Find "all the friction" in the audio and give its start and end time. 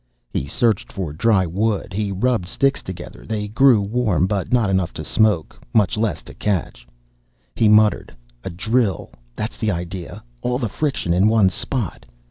10.41-11.13